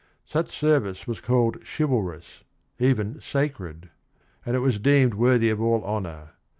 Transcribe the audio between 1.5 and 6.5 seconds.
chivalrous, even sacred, and it was deemed worthy of all honor.